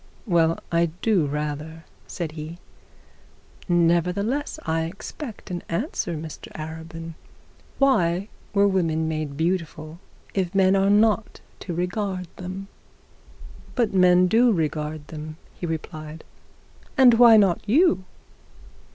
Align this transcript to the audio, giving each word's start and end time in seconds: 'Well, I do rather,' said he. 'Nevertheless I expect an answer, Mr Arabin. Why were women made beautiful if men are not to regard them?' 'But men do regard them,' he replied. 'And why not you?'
'Well, 0.25 0.57
I 0.71 0.87
do 1.03 1.27
rather,' 1.27 1.83
said 2.07 2.31
he. 2.31 2.57
'Nevertheless 3.69 4.57
I 4.65 4.85
expect 4.85 5.51
an 5.51 5.61
answer, 5.69 6.15
Mr 6.15 6.51
Arabin. 6.53 7.13
Why 7.77 8.27
were 8.51 8.67
women 8.67 9.07
made 9.07 9.37
beautiful 9.37 9.99
if 10.33 10.55
men 10.55 10.75
are 10.75 10.89
not 10.89 11.39
to 11.59 11.75
regard 11.75 12.27
them?' 12.37 12.67
'But 13.75 13.93
men 13.93 14.25
do 14.25 14.51
regard 14.51 15.07
them,' 15.09 15.37
he 15.53 15.67
replied. 15.67 16.23
'And 16.97 17.13
why 17.13 17.37
not 17.37 17.61
you?' 17.69 18.03